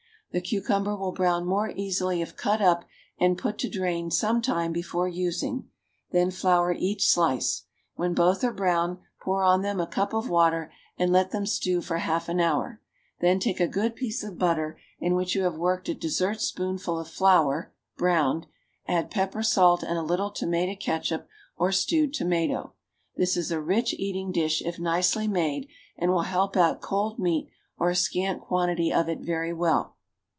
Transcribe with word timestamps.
The 0.33 0.39
cucumber 0.39 0.95
will 0.95 1.11
brown 1.11 1.45
more 1.45 1.71
easily 1.71 2.21
if 2.21 2.37
cut 2.37 2.61
up 2.61 2.85
and 3.19 3.37
put 3.37 3.57
to 3.57 3.69
drain 3.69 4.09
some 4.09 4.41
time 4.41 4.71
before 4.71 5.09
using; 5.09 5.67
then 6.11 6.31
flour 6.31 6.71
each 6.71 7.05
slice. 7.05 7.65
When 7.95 8.13
both 8.13 8.41
are 8.45 8.53
brown, 8.53 8.99
pour 9.19 9.43
on 9.43 9.61
them 9.61 9.81
a 9.81 9.85
cup 9.85 10.13
of 10.13 10.29
water, 10.29 10.71
and 10.97 11.11
let 11.11 11.31
them 11.31 11.45
stew 11.45 11.81
for 11.81 11.97
half 11.97 12.29
an 12.29 12.39
hour; 12.39 12.79
then 13.19 13.41
take 13.41 13.59
a 13.59 13.67
good 13.67 13.93
piece 13.93 14.23
of 14.23 14.37
butter 14.37 14.79
in 15.01 15.15
which 15.15 15.35
you 15.35 15.43
have 15.43 15.57
worked 15.57 15.89
a 15.89 15.93
dessert 15.93 16.39
spoonful 16.39 16.97
of 16.97 17.09
flour 17.09 17.73
(browned); 17.97 18.47
add 18.87 19.11
pepper, 19.11 19.43
salt, 19.43 19.83
and 19.83 19.97
a 19.97 20.01
little 20.01 20.31
tomato 20.31 20.77
catsup 20.79 21.27
or 21.57 21.73
stewed 21.73 22.13
tomato. 22.13 22.71
This 23.17 23.35
is 23.35 23.51
a 23.51 23.59
rich 23.59 23.93
eating 23.95 24.31
dish 24.31 24.61
if 24.61 24.79
nicely 24.79 25.27
made, 25.27 25.67
and 25.97 26.09
will 26.09 26.21
help 26.21 26.55
out 26.55 26.79
cold 26.79 27.19
meat 27.19 27.49
or 27.77 27.89
a 27.89 27.95
scant 27.97 28.39
quantity 28.39 28.93
of 28.93 29.09
it 29.09 29.19
very 29.19 29.51
well. 29.51 29.97